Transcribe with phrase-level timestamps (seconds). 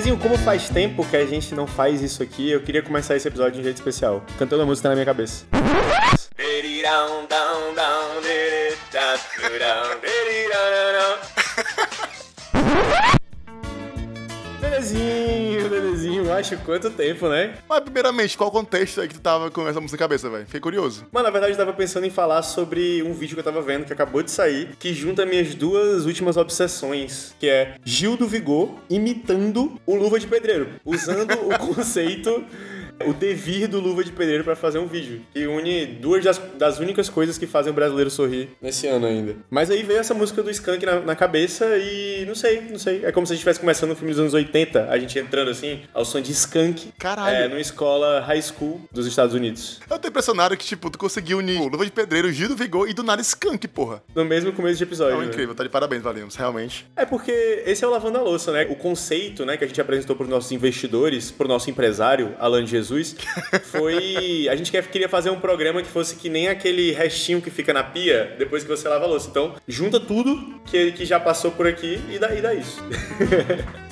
[0.00, 3.28] Dedezinho, como faz tempo que a gente não faz isso aqui, eu queria começar esse
[3.28, 5.44] episódio de um jeito especial, cantando a música na minha cabeça.
[14.58, 15.29] Bebezinho,
[16.32, 17.54] acho quanto tempo, né?
[17.68, 20.44] Mas, primeiramente, qual o contexto aí que tu tava com essa música na cabeça, velho?
[20.46, 21.06] Fiquei curioso.
[21.12, 23.84] Mano, na verdade eu tava pensando em falar sobre um vídeo que eu tava vendo,
[23.84, 28.74] que acabou de sair, que junta minhas duas últimas obsessões, que é Gil do Vigor
[28.88, 32.44] imitando o Luva de Pedreiro, usando o conceito
[33.06, 36.78] o devir do Luva de Pedreiro pra fazer um vídeo, que une duas das, das
[36.78, 39.36] únicas coisas que fazem o brasileiro sorrir nesse ano ainda.
[39.48, 43.04] Mas aí veio essa música do Skank na, na cabeça e não sei, não sei.
[43.04, 45.50] É como se a gente estivesse começando um filme dos anos 80, a gente entrando
[45.50, 46.92] assim, ao som de Skank.
[46.98, 47.36] Caralho.
[47.36, 49.80] É, numa escola high school dos Estados Unidos.
[49.88, 52.88] Eu tô impressionado que, tipo, tu conseguiu unir o Luva de Pedreiro, Gil do Vigor
[52.88, 54.02] e do nada Skunk, porra.
[54.14, 55.14] No mesmo começo de episódio.
[55.14, 55.28] Não, né?
[55.28, 56.86] incrível, tá de parabéns, Valemos, realmente.
[56.96, 58.66] É porque esse é o lavando a louça, né?
[58.70, 62.34] O conceito, né, que a gente apresentou para os nossos investidores, para o nosso empresário,
[62.38, 62.89] Alan Jesus,
[63.64, 64.48] foi.
[64.50, 67.72] A gente quer- queria fazer um programa que fosse que nem aquele restinho que fica
[67.72, 69.28] na pia depois que você lava a louça.
[69.28, 72.80] Então, junta tudo que, que já passou por aqui e dá, dá isso.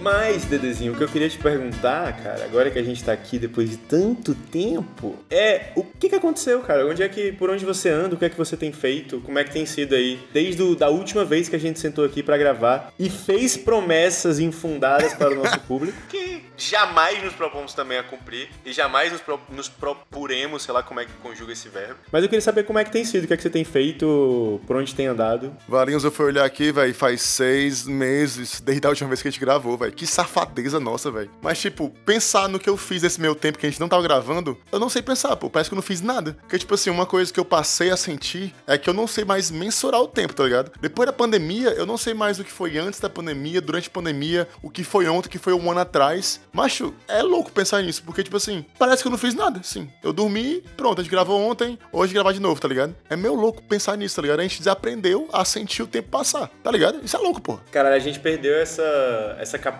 [0.00, 3.38] Mas, Dedezinho, o que eu queria te perguntar, cara, agora que a gente tá aqui
[3.38, 6.86] depois de tanto tempo, é o que que aconteceu, cara?
[6.86, 8.14] Onde é que, por onde você anda?
[8.14, 9.20] O que é que você tem feito?
[9.22, 10.18] Como é que tem sido aí?
[10.32, 14.38] Desde o, da última vez que a gente sentou aqui pra gravar e fez promessas
[14.38, 19.20] infundadas para o nosso público, que jamais nos propomos também a cumprir e jamais nos,
[19.20, 21.96] pro- nos propuremos, sei lá como é que conjuga esse verbo.
[22.12, 23.64] Mas eu queria saber como é que tem sido, o que é que você tem
[23.64, 25.52] feito, por onde tem andado.
[25.68, 29.30] Valinhos, eu fui olhar aqui, velho, faz seis meses desde a última vez que a
[29.30, 29.87] gente gravou, velho.
[29.90, 31.30] Que safadeza nossa, velho.
[31.42, 34.02] Mas, tipo, pensar no que eu fiz nesse meu tempo que a gente não tava
[34.02, 35.50] gravando, eu não sei pensar, pô.
[35.50, 36.36] Parece que eu não fiz nada.
[36.40, 39.24] Porque, tipo assim, uma coisa que eu passei a sentir é que eu não sei
[39.24, 40.72] mais mensurar o tempo, tá ligado?
[40.80, 43.92] Depois da pandemia, eu não sei mais o que foi antes da pandemia, durante a
[43.92, 46.40] pandemia, o que foi ontem, o que foi um ano atrás.
[46.52, 49.88] Macho, é louco pensar nisso, porque, tipo assim, parece que eu não fiz nada, sim.
[50.02, 52.94] Eu dormi, pronto, a gente gravou ontem, hoje gravar de novo, tá ligado?
[53.08, 54.40] É meio louco pensar nisso, tá ligado?
[54.40, 57.00] A gente desaprendeu a sentir o tempo passar, tá ligado?
[57.04, 57.58] Isso é louco, pô.
[57.70, 59.77] Cara, a gente perdeu essa, essa capacidade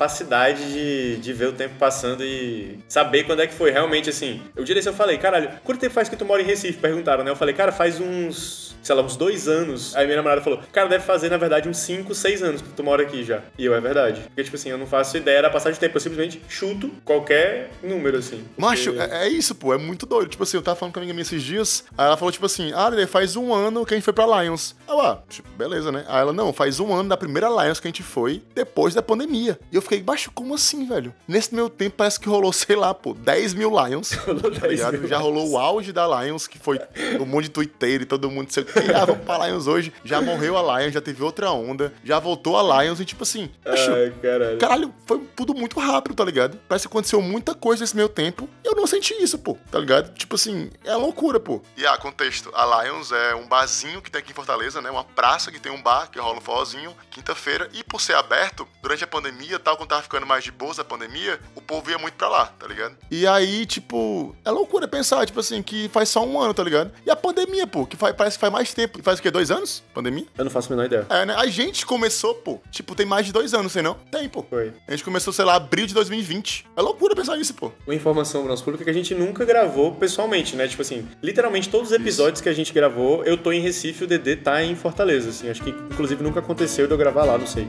[0.54, 3.70] de, de ver o tempo passando e saber quando é que foi.
[3.70, 6.44] Realmente, assim, eu dia desse eu falei, caralho, quanto tempo faz que tu mora em
[6.44, 6.78] Recife?
[6.78, 7.30] Perguntaram, né?
[7.30, 9.94] Eu falei, cara, faz uns, sei lá, uns dois anos.
[9.94, 12.82] Aí minha namorada falou, cara, deve fazer, na verdade, uns cinco, seis anos que tu
[12.82, 13.42] mora aqui já.
[13.58, 14.22] E eu, é verdade.
[14.22, 15.94] Porque, tipo assim, eu não faço ideia da passagem de tempo.
[15.98, 18.42] Eu simplesmente chuto qualquer número, assim.
[18.56, 20.30] Macho, Porque- é, é isso, pô, é muito doido.
[20.30, 22.46] Tipo assim, eu tava falando com a amiga minha esses dias, aí ela falou, tipo
[22.46, 24.74] assim, ah, Lele, faz um ano que a gente foi pra Lions.
[24.88, 26.06] Aí eu, ah, tipo, beleza, né?
[26.08, 29.02] Aí ela, não, faz um ano da primeira Lions que a gente foi, depois da
[29.02, 29.58] pandemia.
[29.70, 31.12] E eu fiquei, baixo, como assim, velho?
[31.26, 34.12] Nesse meu tempo parece que rolou, sei lá, pô, 10 mil Lions.
[34.12, 34.98] Rolou tá 10 ligado?
[34.98, 36.80] mil Já rolou o auge da Lions, que foi
[37.20, 39.92] um monte de Twitter e todo mundo sei que, ah, vamos pra Lions hoje.
[40.04, 43.50] Já morreu a Lions, já teve outra onda, já voltou a Lions e tipo assim,
[43.64, 44.58] baixo, Ai, caralho.
[44.58, 46.58] Caralho, foi tudo muito rápido, tá ligado?
[46.68, 49.78] Parece que aconteceu muita coisa nesse meu tempo e eu não senti isso, pô, tá
[49.78, 50.12] ligado?
[50.14, 51.62] Tipo assim, é loucura, pô.
[51.76, 54.90] E ah, contexto: a Lions é um barzinho que tem aqui em Fortaleza, né?
[54.90, 57.68] Uma praça que tem um bar que rola um forrozinho, quinta-feira.
[57.72, 60.78] E por ser aberto, durante a pandemia e tal, quando tava ficando mais de boas
[60.78, 62.96] a pandemia, o povo ia muito pra lá, tá ligado?
[63.10, 66.90] E aí, tipo, é loucura pensar, tipo assim, que faz só um ano, tá ligado?
[67.04, 69.02] E a pandemia, pô, que faz, parece que faz mais tempo.
[69.02, 69.30] Faz o quê?
[69.30, 69.82] Dois anos?
[69.94, 70.24] Pandemia?
[70.36, 71.06] Eu não faço a menor ideia.
[71.08, 71.34] É, né?
[71.36, 73.94] A gente começou, pô, tipo, tem mais de dois anos, sei não?
[74.10, 74.44] Tem, pô.
[74.48, 74.72] Foi.
[74.86, 76.66] A gente começou, sei lá, abril de 2020.
[76.76, 77.72] É loucura pensar nisso, pô.
[77.86, 80.66] Uma informação pro nosso público é que a gente nunca gravou pessoalmente, né?
[80.68, 84.06] Tipo assim, literalmente todos os episódios que a gente gravou, eu tô em Recife, o
[84.06, 85.48] Dedê tá em Fortaleza, assim.
[85.48, 87.68] Acho que inclusive nunca aconteceu de eu gravar lá, não sei.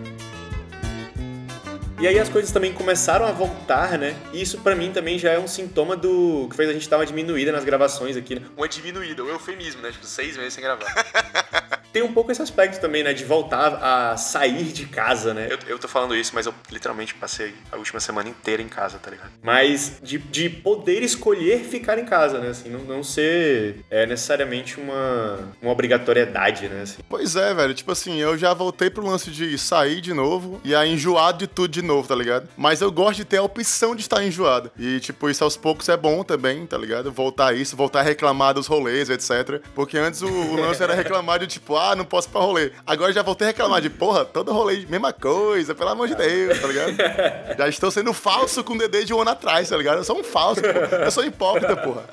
[1.99, 4.15] E aí as coisas também começaram a voltar, né?
[4.31, 6.97] E isso pra mim também já é um sintoma do que fez a gente dar
[6.97, 8.41] uma diminuída nas gravações aqui, né?
[8.55, 9.91] Uma diminuída, um eufemismo, né?
[9.91, 10.87] Tipo, seis meses sem gravar.
[11.91, 13.13] Tem um pouco esse aspecto também, né?
[13.13, 15.47] De voltar a sair de casa, né?
[15.49, 18.99] Eu, eu tô falando isso, mas eu literalmente passei a última semana inteira em casa,
[18.99, 19.31] tá ligado?
[19.41, 22.49] Mas de, de poder escolher ficar em casa, né?
[22.49, 26.81] Assim, não, não ser é, necessariamente uma, uma obrigatoriedade, né?
[26.83, 27.01] Assim.
[27.09, 27.73] Pois é, velho.
[27.73, 31.47] Tipo assim, eu já voltei pro lance de sair de novo e aí enjoado de
[31.47, 32.47] tudo de novo, tá ligado?
[32.55, 34.71] Mas eu gosto de ter a opção de estar enjoado.
[34.77, 37.11] E, tipo, isso aos poucos é bom também, tá ligado?
[37.11, 39.61] Voltar a isso, voltar a reclamar dos rolês, etc.
[39.73, 42.71] Porque antes o, o lance era reclamar de, tipo, ah, não posso ir pra rolê.
[42.85, 46.59] Agora já voltei a reclamar de, porra, todo rolê, mesma coisa, pelo amor de Deus,
[46.59, 46.95] tá ligado?
[47.57, 49.97] Já estou sendo falso com o Dedê de um ano atrás, tá ligado?
[49.97, 50.95] Eu sou um falso, pô.
[50.95, 52.03] Eu sou hipócrita, porra.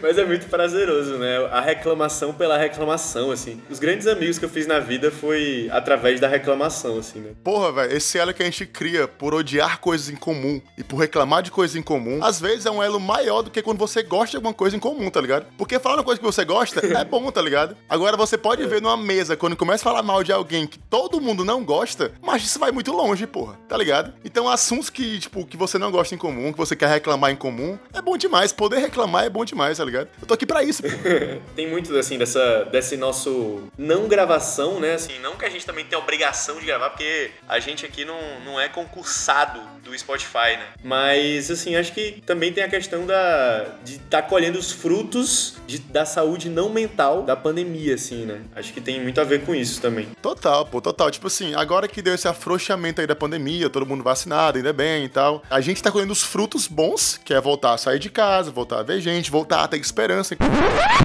[0.00, 1.46] Mas é muito prazeroso, né?
[1.50, 3.60] A reclamação pela reclamação, assim.
[3.68, 7.32] Os grandes amigos que eu fiz na vida foi através da reclamação, assim, né?
[7.42, 10.96] Porra, velho, esse elo que a gente cria por odiar coisas em comum e por
[10.96, 14.02] reclamar de coisas em comum, às vezes é um elo maior do que quando você
[14.02, 15.46] gosta de alguma coisa em comum, tá ligado?
[15.56, 17.76] Porque falar uma coisa que você gosta é bom, tá ligado?
[17.88, 21.20] Agora você pode ver numa mesa, quando começa a falar mal de alguém que todo
[21.20, 24.14] mundo não gosta, mas isso vai muito longe, porra, tá ligado?
[24.24, 27.36] Então assuntos que, tipo, que você não gosta em comum, que você quer reclamar em
[27.36, 28.52] comum, é bom demais.
[28.52, 30.08] Poder reclamar é bom demais, tá ligado?
[30.20, 30.94] Eu tô aqui pra isso, porra.
[31.54, 34.94] Tem muito, assim, dessa, desse nosso não gravação, né?
[34.94, 38.18] Assim, não que a gente também tenha obrigação de gravar, porque a gente aqui não,
[38.44, 40.66] não é concursado do Spotify, né?
[40.82, 45.56] Mas, assim, acho que também tem a questão da, de estar tá colhendo os frutos
[45.66, 48.40] de, da saúde não mental da pandemia, assim, né?
[48.54, 50.08] Acho que tem muito a ver com isso também.
[50.20, 51.10] Total, pô, total.
[51.10, 55.04] Tipo assim, agora que deu esse afrouxamento aí da pandemia, todo mundo vacinado, ainda bem
[55.04, 58.10] e tal, a gente tá colhendo os frutos bons, que é voltar a sair de
[58.10, 60.36] casa, voltar a ver gente, voltar a ter esperança.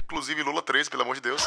[0.04, 1.46] Inclusive Lula 3, pelo amor de Deus.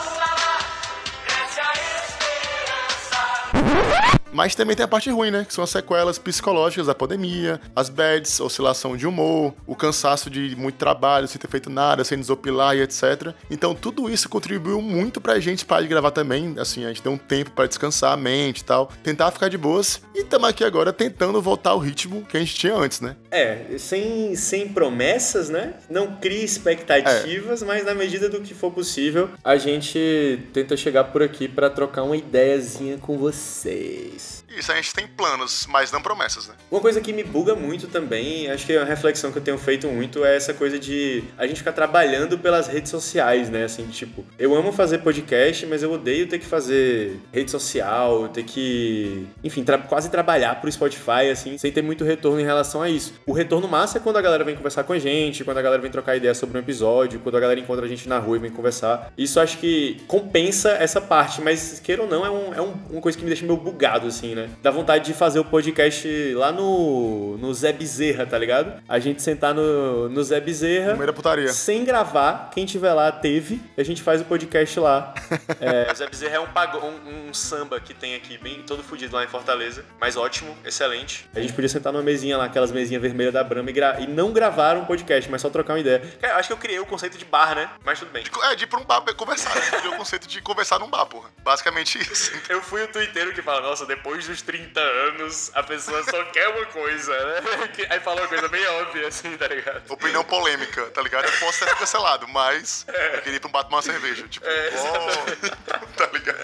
[4.33, 5.45] Mas também tem a parte ruim, né?
[5.47, 10.55] Que são as sequelas psicológicas da pandemia, as bads, oscilação de humor, o cansaço de
[10.55, 13.33] muito trabalho, sem ter feito nada, sem desopilar e etc.
[13.49, 16.55] Então tudo isso contribuiu muito pra gente parar de gravar também.
[16.57, 19.57] Assim, a gente deu um tempo para descansar a mente e tal, tentar ficar de
[19.57, 20.01] boas.
[20.15, 23.15] E estamos aqui agora tentando voltar ao ritmo que a gente tinha antes, né?
[23.29, 25.75] É, sem, sem promessas, né?
[25.89, 27.65] Não cria expectativas, é.
[27.65, 32.03] mas na medida do que for possível, a gente tenta chegar por aqui para trocar
[32.03, 34.22] uma ideiazinha com vocês.
[34.49, 36.53] Isso, a gente tem planos, mas não promessas, né?
[36.69, 39.57] Uma coisa que me buga muito também, acho que é uma reflexão que eu tenho
[39.57, 43.63] feito muito, é essa coisa de a gente ficar trabalhando pelas redes sociais, né?
[43.63, 48.43] Assim, tipo, eu amo fazer podcast, mas eu odeio ter que fazer rede social, ter
[48.43, 52.89] que, enfim, tra quase trabalhar pro Spotify, assim, sem ter muito retorno em relação a
[52.89, 53.13] isso.
[53.25, 55.81] O retorno massa é quando a galera vem conversar com a gente, quando a galera
[55.81, 58.39] vem trocar ideia sobre um episódio, quando a galera encontra a gente na rua e
[58.39, 59.11] vem conversar.
[59.17, 63.01] Isso acho que compensa essa parte, mas queira ou não, é, um, é um, uma
[63.01, 64.49] coisa que me deixa meio bugado, assim, né?
[64.61, 68.81] Dá vontade de fazer o podcast lá no, no Zé Bezerra, tá ligado?
[68.87, 70.95] A gente sentar no, no Zé Bezerra.
[70.95, 71.49] No putaria.
[71.49, 72.49] Sem gravar.
[72.53, 73.61] Quem tiver lá teve.
[73.77, 75.13] A gente faz o podcast lá.
[75.59, 78.83] é, o Zé Bezerra é um, pago, um, um, samba que tem aqui, bem todo
[78.83, 79.85] fudido lá em Fortaleza.
[79.99, 81.29] Mas ótimo, excelente.
[81.35, 84.31] A gente podia sentar numa mesinha lá, aquelas mesinhas vermelhas da Brahma, e, e não
[84.31, 86.01] gravar um podcast, mas só trocar uma ideia.
[86.19, 87.69] Cara, acho que eu criei o conceito de bar, né?
[87.83, 88.23] Mas tudo bem.
[88.51, 89.55] É, de ir pra um bar conversar.
[89.55, 89.89] Né?
[89.89, 91.29] o conceito de conversar num bar, porra.
[91.43, 92.31] Basicamente isso.
[92.49, 96.47] eu fui o twitteiro que fala, nossa, depois dos 30 anos, a pessoa só quer
[96.49, 97.41] uma coisa, né?
[97.89, 99.83] Aí fala uma coisa bem óbvia, assim, tá ligado?
[99.91, 101.25] Opinião polêmica, tá ligado?
[101.25, 103.17] Eu posso ser cancelado, mas é.
[103.17, 104.27] eu queria ir pra um tomar uma cerveja.
[104.27, 106.39] Tipo, é, oh, tá ligado?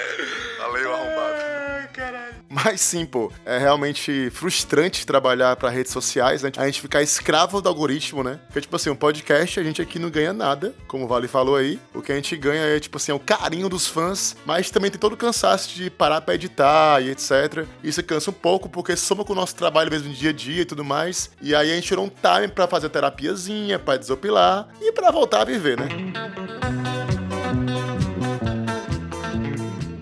[0.60, 1.39] Valeu, arrombado.
[2.64, 6.52] Mas sim, pô, é realmente frustrante trabalhar para redes sociais, né?
[6.58, 8.40] A gente ficar escravo do algoritmo, né?
[8.48, 11.56] Porque, tipo assim, um podcast, a gente aqui não ganha nada, como o Vale falou
[11.56, 11.80] aí.
[11.94, 14.92] O que a gente ganha é, tipo assim, é o carinho dos fãs, mas também
[14.92, 17.66] tem todo o cansaço de parar pra editar e etc.
[17.84, 20.66] Isso cansa um pouco, porque soma com o nosso trabalho mesmo dia a dia e
[20.66, 21.30] tudo mais.
[21.42, 25.42] E aí a gente tirou um time pra fazer terapiazinha, pra desopilar e pra voltar
[25.42, 25.88] a viver, né?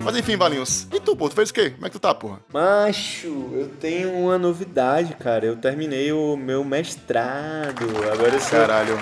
[0.07, 0.87] Mas enfim, Valinhos.
[0.93, 1.27] E tu, pô?
[1.27, 1.71] Tu fez o quê?
[1.71, 2.39] Como é que tu tá, porra?
[2.53, 5.45] Macho, eu tenho uma novidade, cara.
[5.45, 7.85] Eu terminei o meu mestrado.
[8.09, 8.57] Agora eu sou...
[8.57, 8.97] Caralho.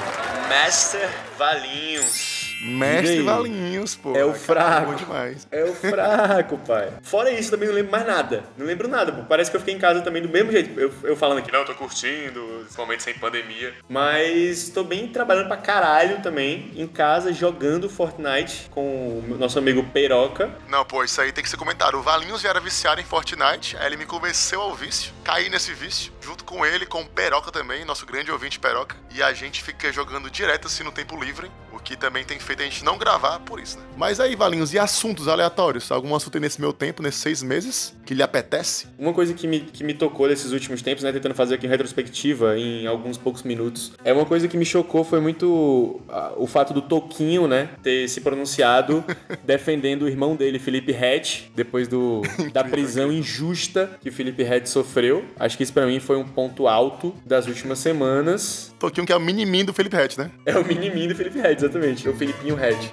[0.49, 1.07] Master
[1.37, 2.34] Valinhos.
[2.63, 4.15] Mestre Valinhos, pô.
[4.15, 4.91] É o fraco.
[4.91, 5.47] Bom demais.
[5.51, 6.91] É o fraco, pai.
[7.03, 8.43] Fora isso, também não lembro mais nada.
[8.57, 9.23] Não lembro nada, pô.
[9.23, 10.79] Parece que eu fiquei em casa também do mesmo jeito.
[10.79, 13.73] Eu, eu falando aqui, não, eu tô curtindo, principalmente sem pandemia.
[13.87, 19.83] Mas tô bem trabalhando pra caralho também, em casa, jogando Fortnite com o nosso amigo
[19.91, 20.49] Peroca.
[20.67, 21.97] Não, pô, isso aí tem que ser comentado.
[21.97, 25.73] O Valinhos já era viciado em Fortnite, aí ele me convenceu ao vício, caí nesse
[25.73, 28.95] vício, junto com ele, com o Peroca também, nosso grande ouvinte Peroca.
[29.13, 31.51] E a gente fica jogando direto assim no tempo livre,
[31.85, 33.85] que também tem feito a gente não gravar por isso, né?
[33.95, 35.91] Mas aí, Valinhos, e assuntos aleatórios?
[35.91, 38.87] Algum assunto aí nesse meu tempo, nesses seis meses, que lhe apetece?
[38.97, 41.69] Uma coisa que me, que me tocou nesses últimos tempos, né, tentando fazer aqui em
[41.69, 46.47] retrospectiva em alguns poucos minutos, é uma coisa que me chocou foi muito uh, o
[46.47, 49.05] fato do Toquinho, né, ter se pronunciado
[49.45, 54.67] defendendo o irmão dele, Felipe Rett, depois do, da prisão injusta que o Felipe Rett
[54.67, 55.23] sofreu.
[55.39, 58.73] Acho que isso para mim foi um ponto alto das últimas semanas.
[58.79, 60.31] Toquinho que é o miniminho do Felipe Rett, né?
[60.45, 61.74] É o miniminho do Felipe Rett, exatamente.
[61.77, 62.89] É o Felipinho Rett.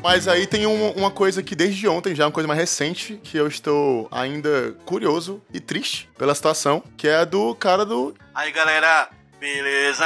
[0.00, 3.36] Mas aí tem um, uma coisa que desde ontem, já uma coisa mais recente, que
[3.36, 8.14] eu estou ainda curioso e triste pela situação, que é a do cara do.
[8.32, 9.08] Aí galera,
[9.40, 10.04] beleza?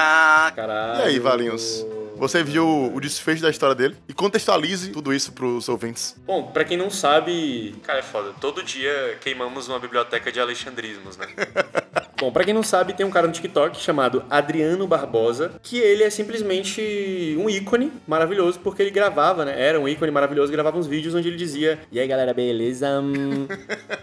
[0.56, 1.00] Caralho.
[1.00, 1.84] E aí, Valinhos?
[2.16, 6.16] Você viu o desfecho da história dele e contextualize tudo isso pros ouvintes.
[6.24, 8.32] Bom, pra quem não sabe, cara, é foda.
[8.40, 11.26] Todo dia queimamos uma biblioteca de alexandrismos, né?
[12.22, 16.04] Bom, pra quem não sabe, tem um cara no TikTok chamado Adriano Barbosa, que ele
[16.04, 19.60] é simplesmente um ícone maravilhoso, porque ele gravava, né?
[19.60, 23.02] Era um ícone maravilhoso, gravava uns vídeos onde ele dizia: E aí galera, beleza?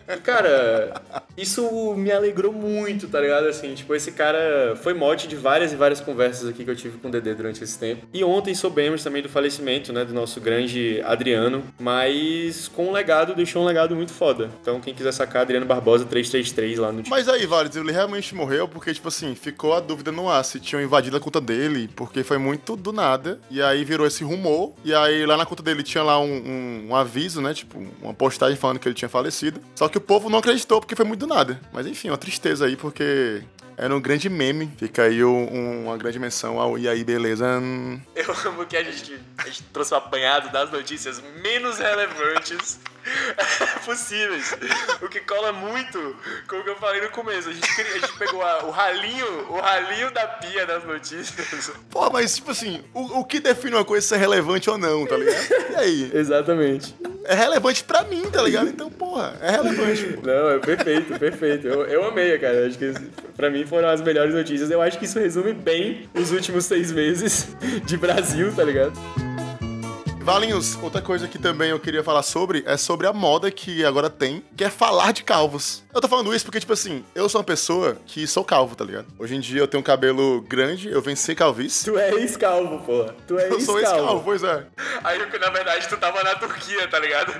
[0.09, 1.01] e, cara,
[1.37, 3.47] isso me alegrou muito, tá ligado?
[3.47, 6.97] Assim, tipo, esse cara foi mote de várias e várias conversas aqui que eu tive
[6.97, 8.05] com o Dedê durante esse tempo.
[8.13, 13.33] E ontem soubemos também do falecimento, né, do nosso grande Adriano, mas com um legado,
[13.33, 14.49] deixou um legado muito foda.
[14.61, 18.67] Então, quem quiser sacar, Adriano Barbosa 333 lá no Mas aí, Vales, ele realmente morreu
[18.67, 22.23] porque, tipo assim, ficou a dúvida no ar se tinham invadido a conta dele, porque
[22.23, 23.39] foi muito do nada.
[23.49, 24.73] E aí virou esse rumor.
[24.83, 27.53] E aí lá na conta dele tinha lá um, um, um aviso, né?
[27.53, 29.61] Tipo, uma postagem falando que ele tinha falecido.
[29.75, 31.59] Só que o povo não acreditou porque foi muito do nada.
[31.73, 33.41] Mas enfim, uma tristeza aí, porque
[33.77, 34.69] era um grande meme.
[34.77, 37.45] Fica aí um- uma grande menção ao E aí, beleza?
[38.15, 42.79] Eu amo que a gente, a gente trouxe o apanhado das notícias menos relevantes
[43.79, 44.55] possíveis.
[45.01, 46.15] O que cola muito
[46.47, 47.49] com o que eu falei no começo.
[47.49, 51.71] A gente, queria- a gente pegou a- o ralinho, o ralinho da pia das notícias.
[51.89, 55.17] Pô, mas tipo assim, o, o que define uma coisa ser relevante ou não, tá
[55.17, 55.47] ligado?
[55.71, 56.11] E aí?
[56.13, 56.95] Exatamente.
[57.25, 58.69] É relevante pra mim, tá ligado?
[58.69, 60.03] Então, porra, é relevante.
[60.13, 60.27] pô.
[60.27, 61.67] Não, é perfeito, perfeito.
[61.67, 62.65] Eu, eu amei, cara.
[62.65, 62.91] Acho que
[63.35, 64.71] pra mim foram as melhores notícias.
[64.71, 67.47] Eu acho que isso resume bem os últimos seis meses
[67.85, 68.93] de Brasil, tá ligado?
[70.29, 74.11] Valinhos, outra coisa que também eu queria falar sobre é sobre a moda que agora
[74.11, 75.83] tem, que é falar de calvos.
[75.91, 78.85] Eu tô falando isso porque, tipo assim, eu sou uma pessoa que sou calvo, tá
[78.85, 79.07] ligado?
[79.17, 81.85] Hoje em dia eu tenho um cabelo grande, eu venci calvície.
[81.85, 83.15] Tu é ex-calvo, porra.
[83.27, 84.01] Tu é Eu sou ex-calvo.
[84.01, 84.67] ex-calvo, pois é.
[85.03, 87.33] Aí, na verdade, tu tava na Turquia, tá ligado?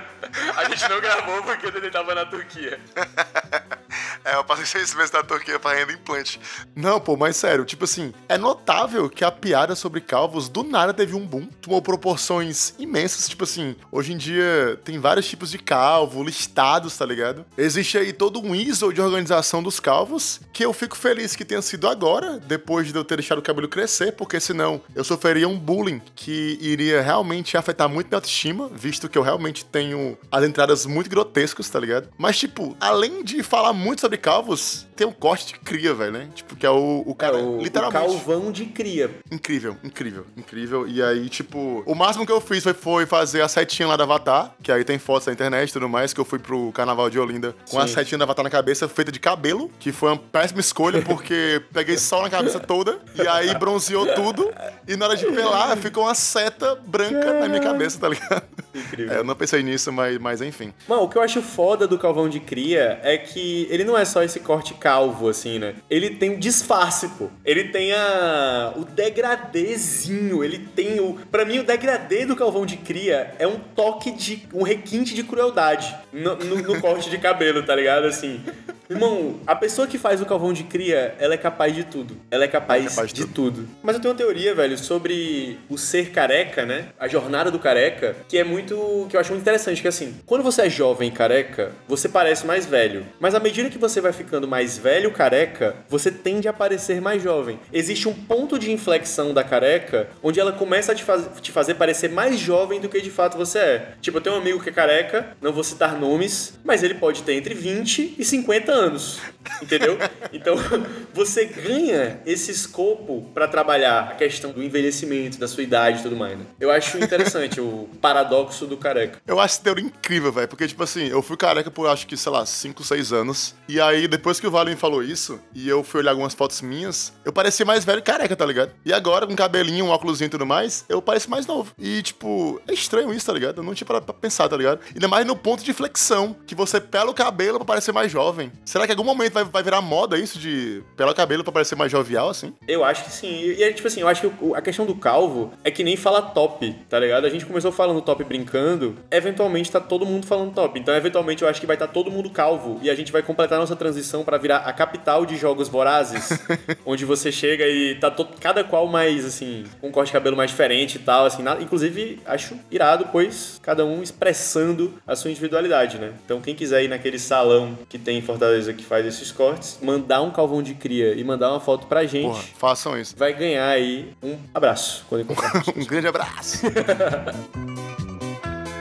[0.56, 2.80] A gente não gravou porque ele tava na Turquia.
[4.24, 6.40] É, eu passei seis meses na Turquia fazendo implante.
[6.74, 10.92] Não, pô, mas sério, tipo assim, é notável que a piada sobre calvos do nada
[10.92, 13.28] teve um boom, tomou proporções imensas.
[13.28, 17.44] Tipo assim, hoje em dia tem vários tipos de calvo listados, tá ligado?
[17.56, 21.62] Existe aí todo um ISO de organização dos calvos, que eu fico feliz que tenha
[21.62, 25.58] sido agora, depois de eu ter deixado o cabelo crescer, porque senão eu sofreria um
[25.58, 30.86] bullying que iria realmente afetar muito minha autoestima, visto que eu realmente tenho as entradas
[30.86, 32.08] muito grotescas, tá ligado?
[32.18, 36.28] Mas, tipo, além de falar muito sobre calvos, tem um corte de cria, velho, né?
[36.34, 38.04] Tipo, que é o, o cara, é, o, literalmente.
[38.04, 39.10] o calvão de cria.
[39.30, 40.86] Incrível, incrível, incrível.
[40.86, 44.04] E aí, tipo, o máximo que eu fiz foi, foi fazer a setinha lá da
[44.04, 47.08] Avatar, que aí tem fotos na internet e tudo mais, que eu fui pro carnaval
[47.08, 47.94] de Olinda com a Sim.
[47.94, 51.96] setinha da Avatar na cabeça, feita de cabelo, que foi uma péssima escolha, porque peguei
[51.96, 54.52] sol na cabeça toda, e aí bronzeou tudo,
[54.86, 58.42] e na hora de pelar, ficou uma seta branca na minha cabeça, tá ligado?
[58.74, 59.14] Incrível.
[59.14, 60.72] É, eu não pensei nisso, mas, mas enfim.
[60.88, 64.04] Mano, o que eu acho foda do calvão de cria é que ele não é
[64.04, 65.74] só esse corte calvo, assim, né?
[65.88, 67.28] Ele tem um disfarce, pô.
[67.44, 68.72] Ele tem a...
[68.76, 71.18] o degradêzinho, ele tem o...
[71.30, 74.46] Pra mim, o degradê do calvão de cria é um toque de...
[74.52, 78.04] um requinte de crueldade no, no- no corte de cabelo, tá ligado?
[78.06, 78.40] Assim...
[78.88, 82.16] Irmão, a pessoa que faz o calvão de cria, ela é capaz de tudo.
[82.28, 83.68] Ela é capaz, capaz de de tudo.
[83.84, 86.86] Mas eu tenho uma teoria, velho, sobre o ser careca, né?
[86.98, 88.59] A jornada do careca, que é muito.
[88.64, 89.82] Que eu acho muito interessante.
[89.82, 93.06] Que assim, quando você é jovem careca, você parece mais velho.
[93.18, 97.22] Mas à medida que você vai ficando mais velho careca, você tende a parecer mais
[97.22, 97.58] jovem.
[97.72, 101.74] Existe um ponto de inflexão da careca onde ela começa a te, faz- te fazer
[101.74, 103.88] parecer mais jovem do que de fato você é.
[104.00, 107.22] Tipo, eu tenho um amigo que é careca, não vou citar nomes, mas ele pode
[107.22, 109.18] ter entre 20 e 50 anos.
[109.62, 109.96] Entendeu?
[110.32, 110.54] Então,
[111.12, 116.14] você ganha esse escopo pra trabalhar a questão do envelhecimento, da sua idade e tudo
[116.16, 116.44] mais, né?
[116.60, 119.20] Eu acho interessante o paradoxo do careca.
[119.26, 120.48] Eu acho esse teoria incrível, velho.
[120.48, 123.54] Porque, tipo assim, eu fui careca por acho que, sei lá, 5, 6 anos.
[123.68, 126.60] E aí, depois que o Vale me falou isso, e eu fui olhar algumas fotos
[126.60, 128.72] minhas, eu parecia mais velho careca, tá ligado?
[128.84, 131.72] E agora, com cabelinho, um óculosinho e tudo mais, eu pareço mais novo.
[131.78, 133.58] E, tipo, é estranho isso, tá ligado?
[133.58, 134.80] Eu não tinha parado pra pensar, tá ligado?
[134.94, 138.52] Ainda mais no ponto de flexão, que você pela o cabelo pra parecer mais jovem.
[138.64, 141.52] Será que em algum momento vai, vai virar moda isso de pelar o cabelo pra
[141.52, 142.54] parecer mais jovial, assim?
[142.66, 143.28] Eu acho que sim.
[143.28, 146.22] E, é tipo assim, eu acho que a questão do calvo é que nem fala
[146.22, 147.26] top, tá ligado?
[147.26, 150.78] A gente começou falando top brincando, eventualmente tá todo mundo falando top.
[150.78, 153.58] Então, eventualmente, eu acho que vai estar todo mundo calvo e a gente vai completar
[153.58, 156.30] nossa transição pra virar a capital de jogos vorazes,
[156.86, 160.36] onde você chega e tá to- cada qual mais, assim, com um corte de cabelo
[160.36, 161.42] mais diferente e tal, assim.
[161.42, 166.12] nada- inclusive, acho irado, pois cada um expressando a sua individualidade, né?
[166.24, 170.22] Então, quem quiser ir naquele salão que tem em Fortaleza que faz esses cortes, mandar
[170.22, 173.14] um calvão de cria e mandar uma foto pra gente Porra, façam isso.
[173.16, 175.26] vai ganhar aí um abraço quando.
[175.76, 176.60] Um grande abraço.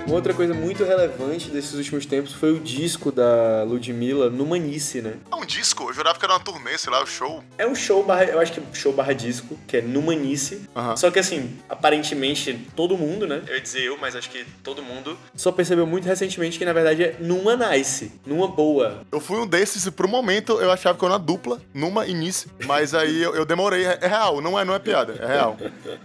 [0.09, 5.03] Uma outra coisa muito relevante desses últimos tempos foi o disco da Ludmilla no Manice,
[5.03, 5.13] né?
[5.49, 5.89] É disco?
[5.89, 7.43] Eu jurava que era uma turnê, sei lá, o um show.
[7.57, 10.61] É um show barra, eu acho que show barra disco, que é no Manice.
[10.75, 10.95] Uhum.
[10.95, 13.41] Só que assim, aparentemente todo mundo, né?
[13.47, 16.71] Eu ia dizer eu, mas acho que todo mundo só percebeu muito recentemente que na
[16.71, 19.01] verdade é numa nice, numa boa.
[19.11, 22.05] Eu fui um desses e por um momento eu achava que era uma dupla, numa
[22.05, 25.25] início, mas aí eu, eu demorei, é, é real, não é, não é piada, é
[25.25, 25.57] real.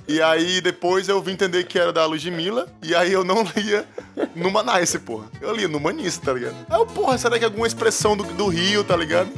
[0.08, 3.86] E aí depois eu vim entender que era da Ludmilla, e aí eu não lia
[4.34, 5.28] numa nice, porra.
[5.40, 6.56] Eu lia numa nice, tá ligado?
[6.70, 9.34] Aí eu, porra, será que é alguma expressão do, do Rio, tá ligado?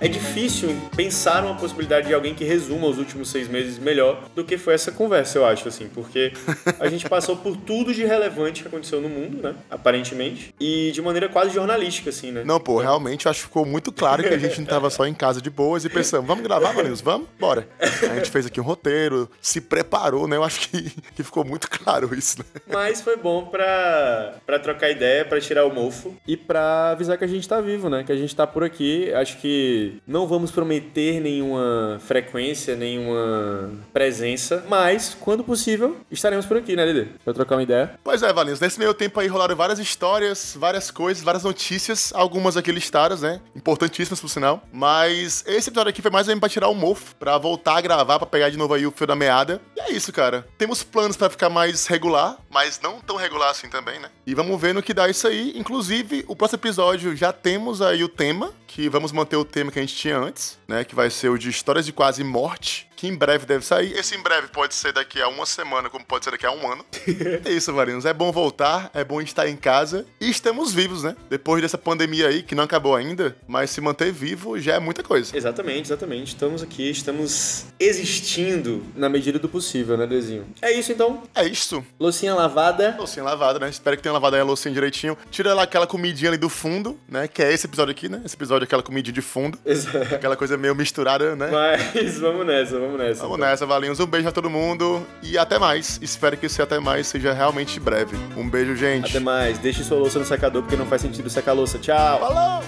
[0.00, 4.44] É difícil pensar uma possibilidade de alguém que resuma os últimos seis meses melhor do
[4.44, 6.32] que foi essa conversa, eu acho, assim, porque
[6.78, 9.56] a gente passou por tudo de relevante que aconteceu no mundo, né?
[9.68, 10.54] Aparentemente.
[10.60, 12.44] E de maneira quase jornalística, assim, né?
[12.44, 15.04] Não, pô, realmente eu acho que ficou muito claro que a gente não tava só
[15.04, 17.00] em casa de boas e pensamos, vamos gravar, Marinhos?
[17.00, 17.26] Vamos?
[17.38, 17.66] Bora.
[17.80, 20.36] A gente fez aqui um roteiro, se preparou, né?
[20.36, 22.44] Eu acho que, que ficou muito claro isso, né?
[22.72, 27.24] Mas foi bom pra, pra trocar ideia, pra tirar o mofo e pra avisar que
[27.24, 28.04] a gente tá vivo, né?
[28.04, 29.12] Que a gente tá por aqui.
[29.12, 36.76] Acho que não vamos prometer nenhuma frequência, nenhuma presença, mas, quando possível, estaremos por aqui,
[36.76, 37.10] né, Lide?
[37.24, 37.98] Pra trocar uma ideia.
[38.02, 38.60] Pois é, Valinhos.
[38.60, 43.40] Nesse meio tempo aí rolaram várias histórias, várias coisas, várias notícias, algumas aqui listadas, né?
[43.54, 44.62] Importantíssimas, por sinal.
[44.72, 48.18] Mas esse episódio aqui foi mais menos pra tirar o mofo, pra voltar a gravar,
[48.18, 49.60] pra pegar de novo aí o fio da meada.
[49.76, 50.46] E é isso, cara.
[50.56, 54.08] Temos planos pra ficar mais regular, mas não tão regular assim também, né?
[54.26, 55.52] E vamos ver no que dá isso aí.
[55.56, 59.78] Inclusive, o próximo episódio já temos aí o tema, que vamos manter o tema que
[59.78, 60.84] a gente tinha antes, né?
[60.84, 63.92] Que vai ser o de Histórias de Quase Morte, que em breve deve sair.
[63.96, 66.70] Esse em breve pode ser daqui a uma semana, como pode ser daqui a um
[66.70, 66.84] ano.
[67.46, 68.04] é isso, Varinos.
[68.04, 71.14] É bom voltar, é bom estar em casa e estamos vivos, né?
[71.30, 75.04] Depois dessa pandemia aí, que não acabou ainda, mas se manter vivo já é muita
[75.04, 75.36] coisa.
[75.36, 76.34] Exatamente, exatamente.
[76.34, 80.48] Estamos aqui, estamos existindo na medida do possível, né, Dezinho?
[80.60, 81.22] É isso então.
[81.36, 81.86] É isso.
[82.00, 82.96] Loucinha lavada.
[82.98, 83.68] Loucinha lavada, né?
[83.68, 85.16] Espero que tenha lavado aí a loucinha direitinho.
[85.30, 87.28] Tira lá aquela comidinha ali do fundo, né?
[87.28, 88.22] Que é esse episódio aqui, né?
[88.24, 89.56] Esse episódio é aquela comidinha de fundo.
[89.64, 90.16] Exato.
[90.16, 91.48] Aquela coisa meio misturada, né?
[91.48, 93.22] Mas vamos nessa, vamos nessa.
[93.22, 93.48] Vamos então.
[93.48, 94.00] nessa, Valinhos.
[94.00, 95.98] Um beijo a todo mundo e até mais.
[96.02, 98.16] Espero que esse até mais seja realmente breve.
[98.36, 99.10] Um beijo, gente.
[99.10, 99.58] Até mais.
[99.58, 101.78] Deixe sua louça no secador porque não faz sentido secar a louça.
[101.78, 102.20] Tchau.
[102.20, 102.62] Falou!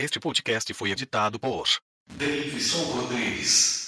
[0.00, 1.66] Este podcast foi editado por
[2.18, 3.83] Davidson Rodrigues.